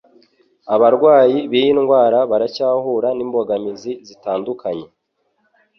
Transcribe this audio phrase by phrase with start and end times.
[0.73, 4.87] abarwayi b'iyi ndwara baracyahura n'imbogamizi zitandukanye